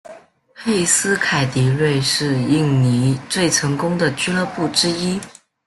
[0.55, 5.21] 佩斯凯迪瑞是印尼最成功的俱乐部之一。